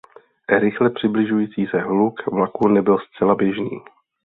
Rychle 0.59 0.89
přibližující 0.89 1.67
se 1.67 1.79
hluk 1.81 2.13
vlaku 2.31 2.67
nebyl 2.67 2.97
zcela 2.97 3.35
běžný. 3.35 3.81